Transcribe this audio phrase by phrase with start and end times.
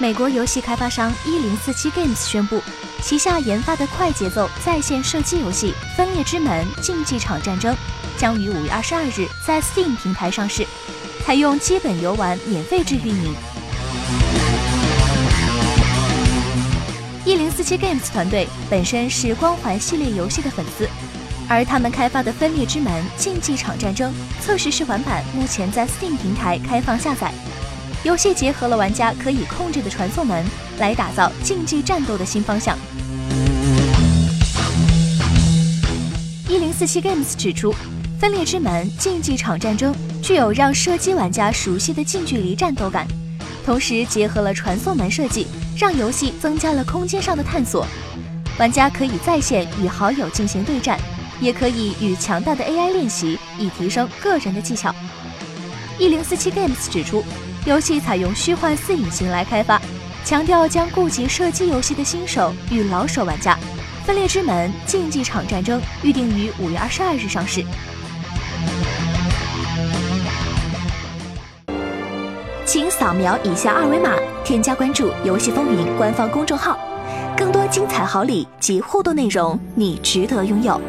[0.00, 2.62] 美国游戏开发商一零四七 Games 宣布，
[3.02, 7.74] 旗下研发的快节奏在线射击游戏《分裂之门：竞技场战争》
[8.16, 10.64] 将于五月二十二日在 Steam 平台上市，
[11.24, 13.34] 采用基本游玩免费制运营。
[17.24, 20.88] 一零四七 Games 团队本身是光环系列游戏的粉丝，
[21.48, 27.34] 而他们开发的《分裂之门：竞技场战争》测试试玩版目前在 Steam 平台开放下载。
[28.04, 30.44] 游戏结合了玩家可以控制的传送门，
[30.78, 32.78] 来打造竞技战斗的新方向。
[36.48, 37.72] 一零四七 Games 指出，
[38.20, 39.92] 《分裂之门：竞技场战争》
[40.22, 43.06] 具有让射击玩家熟悉的近距离战斗感，
[43.66, 47.84] 同时结合了传送门设计，让游戏增加了空间上的探索。
[48.58, 50.98] 玩家可以在线与好友进行对战，
[51.40, 54.94] 也可以与强大的 AI 练习，以提升个人的技巧。
[55.98, 57.22] 一零四七 Games 指出。
[57.66, 59.78] 游戏采用虚幻四引擎来开发，
[60.24, 63.54] 强调将顾及射击游戏的新手与老手玩家。
[64.06, 67.62] 《分裂之门：竞技场战争》预定于五月二十二日上市。
[72.64, 76.78] 请扫描以下二维码，添加关注“游戏风云”官方公众号，
[77.36, 80.80] 更多精彩好礼及互动内容，你值得拥有。